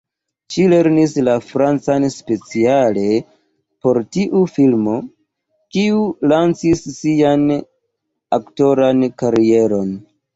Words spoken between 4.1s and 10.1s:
tiu filmo, kiu lanĉis ŝian aktoran karieron.